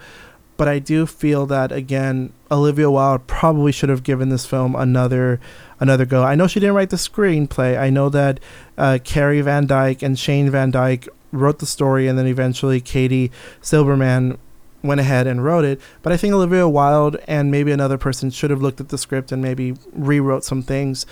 but 0.58 0.68
I 0.68 0.80
do 0.80 1.06
feel 1.06 1.46
that 1.46 1.72
again, 1.72 2.34
Olivia 2.52 2.92
Wilde 2.92 3.28
probably 3.28 3.72
should 3.72 3.90
have 3.90 4.04
given 4.04 4.30
this 4.30 4.46
film 4.46 4.76
another 4.76 5.40
another 5.80 6.06
go. 6.06 6.24
I 6.24 6.36
know 6.36 6.48
she 6.48 6.60
didn't 6.60 6.76
write 6.76 6.90
the 6.90 6.98
screenplay. 6.98 7.80
I 7.80 7.90
know 7.90 8.10
that 8.10 8.40
uh, 8.78 9.00
Carey 9.04 9.42
Van 9.42 9.68
Dyke 9.68 10.02
and 10.02 10.18
Shane 10.18 10.50
Van 10.50 10.72
Dyke 10.72 11.08
wrote 11.32 11.60
the 11.60 11.66
story, 11.66 12.08
and 12.08 12.18
then 12.18 12.28
eventually 12.28 12.82
Katie 12.82 13.32
Silberman 13.62 14.38
went 14.84 15.00
ahead 15.00 15.28
and 15.28 15.44
wrote 15.44 15.66
it. 15.66 15.80
But 16.02 16.14
I 16.14 16.18
think 16.18 16.34
Olivia 16.34 16.68
Wilde 16.68 17.18
and 17.28 17.52
maybe 17.52 17.72
another 17.72 17.98
person 17.98 18.30
should 18.30 18.50
have 18.50 18.62
looked 18.62 18.80
at 18.80 18.90
the 18.90 18.98
script 18.98 19.32
and 19.32 19.42
maybe 19.42 19.76
rewrote 19.94 20.44
some 20.44 20.62
things. 20.62 21.06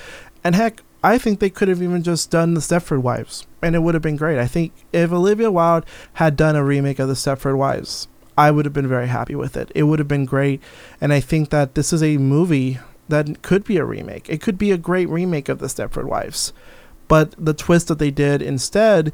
And 0.44 0.56
heck, 0.56 0.82
I 1.06 1.20
think 1.20 1.40
they 1.40 1.52
could 1.52 1.68
have 1.68 1.84
even 1.84 2.02
just 2.02 2.32
done 2.32 2.56
the 2.56 2.62
Stepford 2.62 3.04
Wives, 3.04 3.46
and 3.62 3.76
it 3.76 3.84
would 3.84 3.94
have 3.94 4.02
been 4.02 4.16
great. 4.16 4.40
I 4.40 4.48
think 4.48 4.74
if 4.92 5.12
Olivia 5.12 5.52
Wilde 5.52 5.86
had 6.14 6.36
done 6.36 6.56
a 6.56 6.64
remake 6.64 6.98
of 6.98 7.08
the 7.08 7.14
Stepford 7.14 7.58
Wives, 7.58 8.08
I 8.36 8.50
would 8.50 8.66
have 8.66 8.74
been 8.74 8.88
very 8.88 9.08
happy 9.08 9.36
with 9.36 9.56
it. 9.56 9.72
It 9.76 9.84
would 9.84 10.00
have 10.00 10.08
been 10.08 10.26
great, 10.26 10.64
and 11.00 11.14
I 11.14 11.20
think 11.20 11.52
that 11.52 11.76
this 11.76 11.94
is 11.94 12.02
a 12.02 12.18
movie 12.18 12.80
that 13.08 13.44
could 13.44 13.64
be 13.66 13.78
a 13.78 13.86
remake. 13.86 14.28
It 14.30 14.42
could 14.42 14.58
be 14.58 14.72
a 14.72 14.80
great 14.80 15.08
remake 15.08 15.48
of 15.48 15.60
the 15.60 15.68
Stepford 15.68 16.06
Wives, 16.06 16.54
but 17.08 17.36
the 17.38 17.54
twist 17.54 17.88
that 17.90 18.00
they 18.00 18.10
did 18.10 18.42
instead 18.42 19.14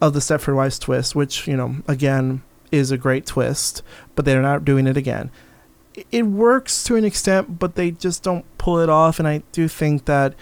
of 0.00 0.12
the 0.12 0.20
Stepford 0.20 0.54
Wives 0.54 0.78
twist, 0.78 1.16
which 1.16 1.48
you 1.48 1.56
know 1.56 1.78
again 1.88 2.44
is 2.70 2.92
a 2.92 2.96
great 2.96 3.26
twist, 3.26 3.82
but 4.14 4.24
they're 4.24 4.40
not 4.40 4.64
doing 4.64 4.86
it 4.86 4.96
again. 4.96 5.32
It 6.12 6.26
works 6.26 6.84
to 6.84 6.94
an 6.94 7.04
extent, 7.04 7.58
but 7.58 7.74
they 7.74 7.90
just 7.90 8.22
don't 8.22 8.44
pull 8.56 8.78
it 8.78 8.88
off, 8.88 9.18
and 9.18 9.26
I 9.26 9.42
do 9.50 9.66
think 9.66 10.04
that 10.04 10.34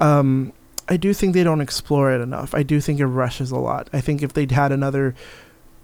um, 0.00 0.52
I 0.88 0.96
do 0.96 1.12
think 1.12 1.34
they 1.34 1.44
don't 1.44 1.60
explore 1.60 2.12
it 2.12 2.20
enough. 2.20 2.54
I 2.54 2.62
do 2.62 2.80
think 2.80 3.00
it 3.00 3.06
rushes 3.06 3.50
a 3.50 3.58
lot. 3.58 3.88
I 3.92 4.00
think 4.00 4.22
if 4.22 4.32
they'd 4.32 4.52
had 4.52 4.72
another 4.72 5.14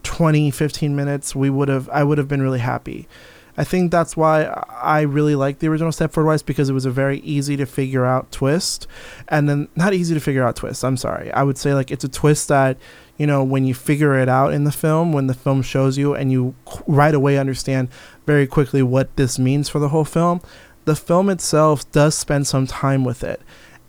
20, 0.05 0.51
15 0.51 0.95
minutes, 0.95 1.35
we 1.35 1.51
would 1.51 1.69
have 1.69 1.89
I 1.91 2.05
would 2.05 2.19
have 2.19 2.29
been 2.29 2.43
really 2.43 2.61
happy. 2.61 3.09
I 3.57 3.65
think 3.65 3.91
that's 3.91 4.17
why 4.17 4.45
I 4.81 5.03
really 5.03 5.35
like 5.35 5.59
the 5.59 5.69
original 5.69 5.93
Stepford 5.93 6.25
Wives 6.25 6.43
because 6.43 6.71
it 6.71 6.73
was 6.73 6.87
a 6.87 6.91
very 6.91 7.19
easy 7.19 7.55
to 7.59 7.67
figure 7.67 8.05
out 8.05 8.33
twist, 8.33 8.87
and 9.29 9.47
then 9.47 9.69
not 9.77 9.93
easy 9.93 10.15
to 10.15 10.21
figure 10.21 10.43
out 10.43 10.57
twist. 10.57 10.83
I'm 10.85 10.97
sorry. 10.97 11.31
I 11.33 11.43
would 11.43 11.59
say 11.59 11.75
like 11.75 11.91
it's 11.91 12.05
a 12.05 12.09
twist 12.09 12.49
that 12.49 12.79
you 13.19 13.27
know 13.27 13.45
when 13.45 13.65
you 13.65 13.75
figure 13.75 14.19
it 14.19 14.29
out 14.29 14.55
in 14.55 14.65
the 14.65 14.73
film, 14.73 15.13
when 15.13 15.27
the 15.27 15.35
film 15.35 15.61
shows 15.61 15.99
you, 15.99 16.15
and 16.15 16.33
you 16.33 16.55
right 16.87 17.15
away 17.15 17.37
understand 17.37 17.89
very 18.25 18.47
quickly 18.47 18.83
what 18.83 19.15
this 19.17 19.39
means 19.39 19.69
for 19.69 19.81
the 19.81 19.91
whole 19.91 20.05
film. 20.07 20.41
The 20.85 20.97
film 20.97 21.29
itself 21.29 21.89
does 21.93 22.15
spend 22.15 22.47
some 22.47 22.67
time 22.67 23.05
with 23.05 23.23
it 23.23 23.41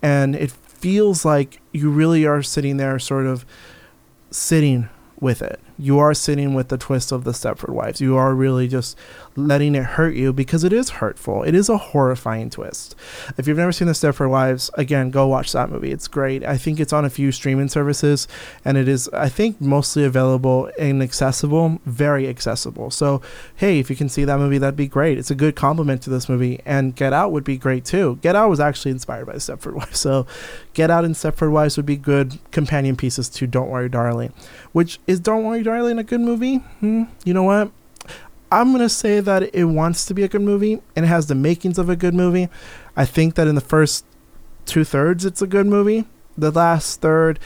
and 0.03 0.35
it 0.35 0.51
feels 0.51 1.23
like 1.23 1.61
you 1.71 1.89
really 1.89 2.25
are 2.25 2.43
sitting 2.43 2.77
there 2.77 2.99
sort 2.99 3.25
of 3.25 3.45
sitting 4.29 4.89
with 5.19 5.41
it 5.41 5.59
you 5.77 5.99
are 5.99 6.13
sitting 6.13 6.53
with 6.53 6.69
the 6.69 6.77
twist 6.77 7.11
of 7.11 7.23
the 7.23 7.31
Stepford 7.31 7.69
Wives. 7.69 8.01
You 8.01 8.15
are 8.17 8.33
really 8.33 8.67
just 8.67 8.97
letting 9.35 9.75
it 9.75 9.83
hurt 9.83 10.15
you 10.15 10.31
because 10.31 10.63
it 10.63 10.71
is 10.71 10.89
hurtful. 10.89 11.43
It 11.43 11.55
is 11.55 11.69
a 11.69 11.77
horrifying 11.77 12.49
twist. 12.49 12.95
If 13.37 13.47
you've 13.47 13.57
never 13.57 13.71
seen 13.71 13.87
the 13.87 13.93
Stepford 13.93 14.29
Wives, 14.29 14.69
again, 14.75 15.09
go 15.09 15.27
watch 15.27 15.51
that 15.53 15.69
movie. 15.69 15.91
It's 15.91 16.07
great. 16.07 16.43
I 16.43 16.57
think 16.57 16.79
it's 16.79 16.93
on 16.93 17.05
a 17.05 17.09
few 17.09 17.31
streaming 17.31 17.69
services 17.69 18.27
and 18.63 18.77
it 18.77 18.87
is, 18.87 19.09
I 19.09 19.29
think, 19.29 19.59
mostly 19.59 20.03
available 20.03 20.69
and 20.77 21.01
accessible, 21.01 21.79
very 21.85 22.27
accessible. 22.27 22.91
So, 22.91 23.21
hey, 23.55 23.79
if 23.79 23.89
you 23.89 23.95
can 23.95 24.09
see 24.09 24.25
that 24.25 24.37
movie, 24.37 24.57
that'd 24.57 24.75
be 24.75 24.87
great. 24.87 25.17
It's 25.17 25.31
a 25.31 25.35
good 25.35 25.55
compliment 25.55 26.01
to 26.03 26.09
this 26.09 26.29
movie. 26.29 26.61
And 26.65 26.95
Get 26.95 27.13
Out 27.13 27.31
would 27.31 27.43
be 27.43 27.57
great 27.57 27.85
too. 27.85 28.19
Get 28.21 28.35
Out 28.35 28.49
was 28.49 28.59
actually 28.59 28.91
inspired 28.91 29.25
by 29.25 29.33
Stepford 29.33 29.73
Wives. 29.75 29.99
So, 29.99 30.27
Get 30.73 30.91
Out 30.91 31.05
and 31.05 31.15
Stepford 31.15 31.51
Wives 31.51 31.77
would 31.77 31.85
be 31.85 31.97
good 31.97 32.37
companion 32.51 32.95
pieces 32.95 33.29
to 33.29 33.47
Don't 33.47 33.69
Worry, 33.69 33.89
Darling, 33.89 34.33
which 34.71 34.99
is 35.07 35.19
Don't 35.19 35.43
Worry, 35.43 35.62
Darling 35.63 35.97
a 35.97 36.03
good 36.03 36.21
movie? 36.21 36.57
Hmm, 36.57 37.03
you 37.23 37.33
know 37.33 37.43
what? 37.43 37.71
I'm 38.51 38.71
going 38.71 38.83
to 38.83 38.89
say 38.89 39.19
that 39.19 39.53
it 39.55 39.65
wants 39.65 40.05
to 40.05 40.13
be 40.13 40.21
a 40.21 40.27
good 40.27 40.41
movie 40.41 40.81
and 40.95 41.05
it 41.05 41.07
has 41.07 41.25
the 41.25 41.33
makings 41.33 41.79
of 41.79 41.89
a 41.89 41.95
good 41.95 42.13
movie. 42.13 42.49
I 42.95 43.05
think 43.05 43.33
that 43.35 43.47
in 43.47 43.55
the 43.55 43.61
first 43.61 44.05
two 44.65 44.83
thirds, 44.83 45.25
it's 45.25 45.41
a 45.41 45.47
good 45.47 45.65
movie. 45.65 46.05
The 46.37 46.51
last 46.51 47.01
third, 47.01 47.39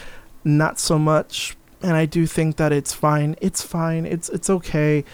not 0.44 0.78
so 0.78 0.98
much. 0.98 1.56
And 1.80 1.92
I 1.92 2.04
do 2.04 2.26
think 2.26 2.56
that 2.56 2.72
it's 2.72 2.92
fine. 2.92 3.36
It's 3.40 3.62
fine. 3.62 4.04
It's 4.04 4.28
it's 4.28 4.50
okay. 4.50 5.04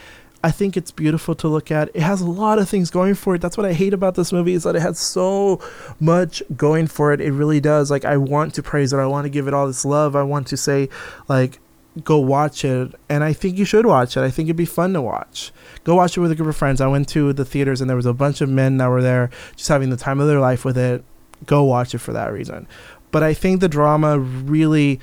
I 0.43 0.51
think 0.51 0.77
it's 0.77 0.91
beautiful 0.91 1.35
to 1.37 1.49
look 1.49 1.71
at. 1.71 1.91
It 1.95 2.03
has 2.03 2.21
a 2.21 2.29
lot 2.29 2.59
of 2.59 2.69
things 2.69 2.91
going 2.91 3.15
for 3.15 3.35
it. 3.35 3.41
That's 3.41 3.57
what 3.57 3.65
I 3.65 3.73
hate 3.73 3.95
about 3.95 4.15
this 4.15 4.33
movie 4.33 4.53
is 4.53 4.65
that 4.65 4.77
it 4.77 4.83
has 4.83 4.99
so 4.99 5.61
much 6.01 6.43
going 6.57 6.87
for 6.87 7.13
it. 7.13 7.21
It 7.21 7.33
really 7.33 7.61
does. 7.61 7.91
Like 7.91 8.05
I 8.05 8.17
want 8.17 8.55
to 8.55 8.63
praise 8.63 8.93
it. 8.93 8.99
I 8.99 9.07
want 9.07 9.25
to 9.27 9.31
give 9.31 9.49
it 9.49 9.55
all 9.55 9.67
this 9.67 9.85
love. 9.85 10.17
I 10.17 10.23
want 10.23 10.47
to 10.49 10.57
say 10.57 10.89
like 11.29 11.61
go 12.03 12.19
watch 12.19 12.65
it 12.65 12.93
and 13.09 13.23
i 13.23 13.33
think 13.33 13.57
you 13.57 13.65
should 13.65 13.87
watch 13.87 14.17
it. 14.17 14.23
I 14.23 14.31
think 14.31 14.47
it'd 14.47 14.57
be 14.57 14.65
fun 14.65 14.93
to 14.95 15.03
watch. 15.03 15.53
Go 15.85 15.95
watch 15.95 16.17
it 16.17 16.21
with 16.21 16.33
a 16.33 16.35
group 16.35 16.49
of 16.49 16.57
friends. 16.57 16.81
I 16.81 16.87
went 16.89 17.09
to 17.11 17.33
the 17.33 17.45
theaters 17.45 17.81
and 17.81 17.89
there 17.89 17.97
was 17.97 18.07
a 18.07 18.13
bunch 18.13 18.41
of 18.41 18.49
men 18.49 18.79
that 18.79 18.89
were 18.89 19.03
there 19.03 19.31
just 19.55 19.69
having 19.69 19.91
the 19.91 19.97
time 19.97 20.21
of 20.21 20.27
their 20.27 20.41
life 20.41 20.65
with 20.65 20.77
it. 20.77 21.05
Go 21.47 21.63
watch 21.63 21.95
it 21.95 21.99
for 21.99 22.13
that 22.13 22.33
reason. 22.33 22.67
But 23.11 23.23
i 23.23 23.33
think 23.33 23.61
the 23.61 23.69
drama 23.69 24.19
really 24.19 25.01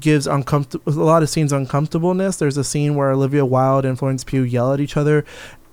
gives 0.00 0.26
uncomfortable 0.26 0.92
a 0.92 1.04
lot 1.04 1.22
of 1.22 1.30
scenes 1.30 1.52
uncomfortableness. 1.52 2.36
There's 2.36 2.56
a 2.56 2.64
scene 2.64 2.96
where 2.96 3.12
olivia 3.12 3.44
wilde 3.44 3.84
and 3.84 3.96
florence 3.96 4.24
pugh 4.24 4.42
yell 4.42 4.72
at 4.72 4.80
each 4.80 4.96
other 4.96 5.24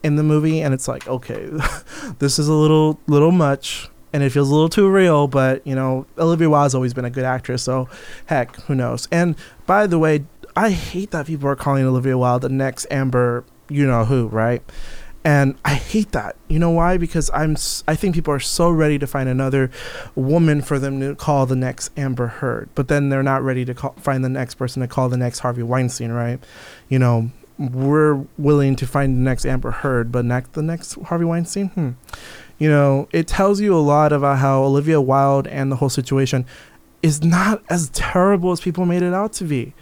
in 0.04 0.16
the 0.16 0.24
movie 0.24 0.62
and 0.62 0.74
it's 0.74 0.88
like 0.88 1.08
okay 1.08 1.48
this 2.20 2.40
is 2.40 2.48
a 2.48 2.54
little 2.54 3.00
little 3.08 3.32
much 3.32 3.90
and 4.14 4.24
it 4.24 4.32
feels 4.32 4.50
a 4.50 4.52
little 4.52 4.70
too 4.70 4.90
real, 4.90 5.28
but 5.28 5.66
you 5.66 5.76
know, 5.76 6.06
Olivia 6.18 6.50
Wilde's 6.50 6.76
always 6.76 6.94
been 6.94 7.06
a 7.06 7.10
good 7.10 7.24
actress, 7.24 7.64
so 7.64 7.88
heck, 8.26 8.56
who 8.62 8.76
knows? 8.76 9.08
And 9.12 9.36
by 9.66 9.88
the 9.88 10.00
way, 10.00 10.26
I 10.56 10.72
hate 10.72 11.12
that 11.12 11.28
people 11.28 11.48
are 11.48 11.56
calling 11.56 11.86
Olivia 11.86 12.18
Wilde 12.18 12.42
the 12.42 12.50
next 12.50 12.86
Amber, 12.92 13.44
you 13.70 13.86
know 13.86 14.06
who, 14.06 14.28
right? 14.28 14.62
And 15.24 15.56
I 15.64 15.76
hate 15.76 16.14
that. 16.14 16.36
You 16.48 16.58
know 16.58 16.72
why? 16.72 16.98
Because 16.98 17.30
I'm 17.32 17.56
I 17.88 17.96
think 17.96 18.16
people 18.16 18.34
are 18.34 18.40
so 18.40 18.72
ready 18.72 18.98
to 18.98 19.06
find 19.06 19.30
another 19.30 19.70
woman 20.16 20.62
for 20.62 20.80
them 20.80 21.00
to 21.00 21.16
call 21.16 21.46
the 21.46 21.56
next 21.56 21.92
Amber 21.96 22.28
Heard, 22.28 22.70
but 22.74 22.88
then 22.88 23.10
they're 23.10 23.22
not 23.22 23.44
ready 23.44 23.64
to 23.66 23.74
call, 23.76 23.94
find 23.94 24.26
the 24.26 24.30
next 24.30 24.56
person 24.56 24.82
to 24.82 24.88
call 24.88 25.10
the 25.10 25.18
next 25.18 25.40
Harvey 25.40 25.62
Weinstein, 25.62 26.12
right? 26.12 26.40
You 26.90 26.98
know, 26.98 27.30
we're 27.60 28.26
willing 28.40 28.76
to 28.78 28.88
find 28.88 29.16
the 29.16 29.22
next 29.22 29.46
Amber 29.46 29.70
Heard, 29.70 30.12
but 30.12 30.26
next 30.26 30.54
the 30.54 30.64
next 30.64 30.96
Harvey 31.04 31.26
Weinstein, 31.26 31.68
hmm. 31.70 31.92
You 32.58 32.70
know, 32.70 33.08
it 33.12 33.28
tells 33.28 33.60
you 33.60 33.76
a 33.76 33.82
lot 33.82 34.14
about 34.14 34.38
how 34.38 34.64
Olivia 34.64 35.02
Wilde 35.02 35.48
and 35.48 35.72
the 35.72 35.78
whole 35.78 35.90
situation 35.90 36.46
is 37.02 37.24
not 37.24 37.64
as 37.70 37.90
terrible 37.90 38.52
as 38.52 38.62
people 38.62 38.86
made 38.86 39.02
it 39.02 39.16
out 39.16 39.34
to 39.34 39.46
be 39.46 39.74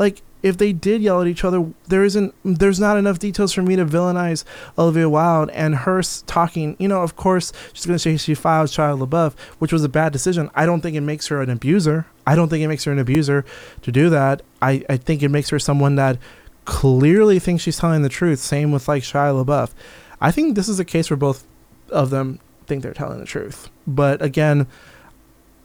like 0.00 0.22
if 0.42 0.56
they 0.56 0.72
did 0.72 1.02
yell 1.02 1.20
at 1.20 1.26
each 1.26 1.44
other, 1.44 1.70
there 1.88 2.02
isn't, 2.02 2.34
there's 2.42 2.80
not 2.80 2.96
enough 2.96 3.18
details 3.18 3.52
for 3.52 3.60
me 3.60 3.76
to 3.76 3.84
villainize 3.84 4.44
Olivia 4.78 5.10
Wilde 5.10 5.50
and 5.50 5.74
her 5.74 6.00
talking. 6.26 6.74
You 6.78 6.88
know, 6.88 7.02
of 7.02 7.16
course, 7.16 7.52
she's 7.74 7.84
gonna 7.84 7.98
say 7.98 8.16
she 8.16 8.34
files 8.34 8.74
Shia 8.74 8.98
LaBeouf, 8.98 9.38
which 9.58 9.74
was 9.74 9.84
a 9.84 9.90
bad 9.90 10.14
decision. 10.14 10.48
I 10.54 10.64
don't 10.64 10.80
think 10.80 10.96
it 10.96 11.02
makes 11.02 11.26
her 11.26 11.42
an 11.42 11.50
abuser. 11.50 12.06
I 12.26 12.34
don't 12.34 12.48
think 12.48 12.64
it 12.64 12.68
makes 12.68 12.84
her 12.84 12.92
an 12.92 12.98
abuser 12.98 13.44
to 13.82 13.92
do 13.92 14.08
that. 14.08 14.40
I, 14.62 14.82
I 14.88 14.96
think 14.96 15.22
it 15.22 15.28
makes 15.28 15.50
her 15.50 15.58
someone 15.58 15.96
that 15.96 16.16
clearly 16.64 17.38
thinks 17.38 17.62
she's 17.62 17.78
telling 17.78 18.00
the 18.00 18.08
truth. 18.08 18.38
Same 18.38 18.72
with 18.72 18.88
like 18.88 19.02
Shia 19.02 19.44
LaBeouf. 19.44 19.72
I 20.18 20.30
think 20.30 20.54
this 20.54 20.70
is 20.70 20.80
a 20.80 20.84
case 20.86 21.10
where 21.10 21.18
both 21.18 21.46
of 21.90 22.08
them 22.08 22.40
think 22.66 22.82
they're 22.82 22.94
telling 22.94 23.20
the 23.20 23.26
truth. 23.26 23.68
But 23.86 24.22
again, 24.22 24.66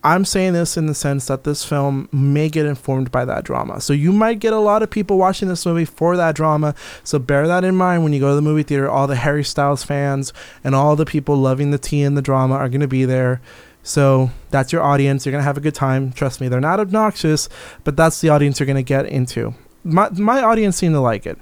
I'm 0.05 0.23
saying 0.23 0.53
this 0.53 0.77
in 0.77 0.85
the 0.85 0.93
sense 0.93 1.25
that 1.25 1.45
this 1.45 1.65
film 1.65 2.07
may 2.11 2.47
get 2.47 2.67
informed 2.67 3.11
by 3.11 3.25
that 3.25 3.43
drama. 3.43 3.81
So 3.81 3.91
you 3.91 4.11
might 4.11 4.37
get 4.37 4.53
a 4.53 4.59
lot 4.59 4.83
of 4.83 4.91
people 4.91 5.17
watching 5.17 5.47
this 5.47 5.65
movie 5.65 5.83
for 5.83 6.15
that 6.15 6.35
drama. 6.35 6.75
So 7.03 7.17
bear 7.17 7.47
that 7.47 7.63
in 7.63 7.75
mind 7.75 8.03
when 8.03 8.13
you 8.13 8.19
go 8.19 8.29
to 8.29 8.35
the 8.35 8.41
movie 8.43 8.61
theater. 8.61 8.87
All 8.87 9.07
the 9.07 9.15
Harry 9.15 9.43
Styles 9.43 9.83
fans 9.83 10.31
and 10.63 10.75
all 10.75 10.95
the 10.95 11.07
people 11.07 11.37
loving 11.37 11.71
the 11.71 11.79
tea 11.79 12.03
and 12.03 12.15
the 12.15 12.21
drama 12.21 12.53
are 12.53 12.69
going 12.69 12.81
to 12.81 12.87
be 12.87 13.03
there. 13.03 13.41
So 13.81 14.29
that's 14.51 14.71
your 14.71 14.83
audience. 14.83 15.25
You're 15.25 15.31
going 15.31 15.41
to 15.41 15.45
have 15.47 15.57
a 15.57 15.61
good 15.61 15.73
time. 15.73 16.11
Trust 16.11 16.39
me, 16.39 16.49
they're 16.49 16.61
not 16.61 16.79
obnoxious, 16.79 17.49
but 17.83 17.97
that's 17.97 18.21
the 18.21 18.29
audience 18.29 18.59
you're 18.59 18.67
going 18.67 18.75
to 18.75 18.83
get 18.83 19.07
into. 19.07 19.55
My, 19.83 20.09
my 20.11 20.39
audience 20.43 20.77
seemed 20.77 20.93
to 20.93 20.99
like 20.99 21.25
it. 21.25 21.39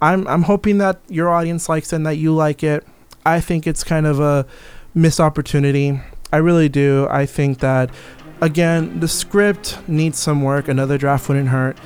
I'm, 0.00 0.24
I'm 0.28 0.42
hoping 0.42 0.78
that 0.78 1.00
your 1.08 1.30
audience 1.30 1.68
likes 1.68 1.92
it 1.92 1.96
and 1.96 2.06
that 2.06 2.16
you 2.16 2.32
like 2.32 2.62
it. 2.62 2.86
I 3.26 3.40
think 3.40 3.66
it's 3.66 3.82
kind 3.82 4.06
of 4.06 4.20
a 4.20 4.46
missed 4.94 5.18
opportunity. 5.18 6.00
I 6.34 6.38
really 6.38 6.68
do. 6.68 7.06
I 7.10 7.26
think 7.26 7.60
that, 7.60 7.94
again, 8.40 8.98
the 8.98 9.06
script 9.06 9.78
needs 9.86 10.18
some 10.18 10.42
work. 10.42 10.66
Another 10.66 10.98
draft 10.98 11.28
wouldn't 11.28 11.50
hurt. 11.50 11.78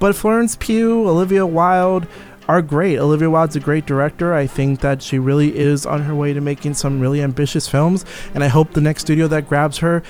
But 0.00 0.16
Florence 0.16 0.56
Pugh, 0.56 1.08
Olivia 1.08 1.46
Wilde 1.46 2.08
are 2.48 2.62
great. 2.62 2.98
Olivia 2.98 3.30
Wilde's 3.30 3.54
a 3.54 3.60
great 3.60 3.86
director. 3.86 4.34
I 4.34 4.48
think 4.48 4.80
that 4.80 5.02
she 5.02 5.20
really 5.20 5.56
is 5.56 5.86
on 5.86 6.02
her 6.02 6.16
way 6.16 6.32
to 6.32 6.40
making 6.40 6.74
some 6.74 6.98
really 6.98 7.22
ambitious 7.22 7.68
films. 7.68 8.04
And 8.34 8.42
I 8.42 8.48
hope 8.48 8.72
the 8.72 8.80
next 8.80 9.02
studio 9.02 9.28
that 9.28 9.48
grabs 9.48 9.78
her 9.78 10.02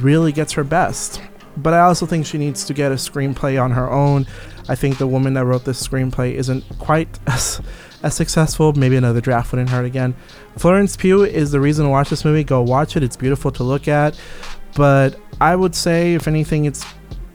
really 0.00 0.30
gets 0.30 0.52
her 0.52 0.62
best. 0.62 1.20
But 1.56 1.74
I 1.74 1.80
also 1.80 2.06
think 2.06 2.26
she 2.26 2.38
needs 2.38 2.64
to 2.66 2.72
get 2.72 2.92
a 2.92 2.94
screenplay 2.94 3.60
on 3.60 3.72
her 3.72 3.90
own. 3.90 4.28
I 4.68 4.76
think 4.76 4.98
the 4.98 5.08
woman 5.08 5.34
that 5.34 5.44
wrote 5.44 5.64
this 5.64 5.84
screenplay 5.84 6.34
isn't 6.34 6.62
quite 6.78 7.08
as 7.26 7.60
as 8.02 8.14
successful. 8.14 8.72
Maybe 8.72 8.96
another 8.96 9.20
draft 9.20 9.52
wouldn't 9.52 9.70
hurt 9.70 9.84
again. 9.84 10.14
Florence 10.56 10.96
Pugh 10.96 11.22
is 11.22 11.50
the 11.50 11.60
reason 11.60 11.84
to 11.84 11.90
watch 11.90 12.10
this 12.10 12.24
movie. 12.24 12.44
Go 12.44 12.62
watch 12.62 12.96
it. 12.96 13.02
It's 13.02 13.16
beautiful 13.16 13.50
to 13.52 13.62
look 13.62 13.88
at. 13.88 14.18
But 14.74 15.18
I 15.40 15.56
would 15.56 15.74
say, 15.74 16.14
if 16.14 16.28
anything, 16.28 16.64
it's 16.64 16.84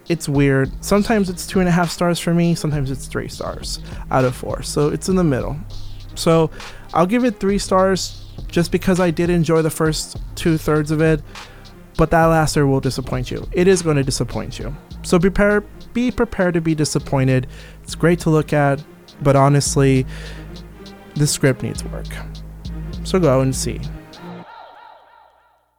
it's 0.08 0.30
weird. 0.30 0.72
Sometimes 0.84 1.30
it's 1.30 1.48
two 1.48 1.60
and 1.60 1.68
a 1.68 1.72
half 1.72 1.90
stars 1.90 2.20
for 2.20 2.34
me. 2.34 2.54
Sometimes 2.54 2.92
it's 2.92 3.08
three 3.08 3.28
stars 3.28 3.80
out 4.12 4.24
of 4.24 4.36
four. 4.36 4.62
So 4.62 4.90
it's 4.90 5.10
in 5.10 5.16
the 5.16 5.24
middle. 5.24 5.58
So 6.14 6.52
I'll 6.94 7.08
give 7.08 7.26
it 7.26 7.40
three 7.40 7.58
stars 7.58 8.26
just 8.48 8.72
because 8.72 9.00
I 9.00 9.12
did 9.12 9.30
enjoy 9.30 9.62
the 9.62 9.70
first 9.70 10.18
two 10.36 10.58
thirds 10.58 10.92
of 10.92 11.02
it. 11.02 11.22
But 11.98 12.12
that 12.12 12.26
last 12.26 12.56
third 12.56 12.68
will 12.68 12.82
disappoint 12.82 13.32
you. 13.32 13.48
It 13.52 13.68
is 13.68 13.82
going 13.82 13.96
to 13.96 14.04
disappoint 14.04 14.60
you. 14.60 14.76
So 15.04 15.18
prepare, 15.18 15.62
be 15.94 16.12
prepared 16.12 16.54
to 16.56 16.62
be 16.62 16.76
disappointed. 16.76 17.48
It's 17.84 17.96
great 17.96 18.20
to 18.22 18.30
look 18.30 18.54
at, 18.54 18.84
but 19.22 19.36
honestly, 19.36 20.06
the 21.16 21.28
script 21.28 21.64
needs 21.64 21.84
work. 21.86 22.08
So 23.04 23.20
go 23.20 23.42
and 23.42 23.56
see. 23.56 23.80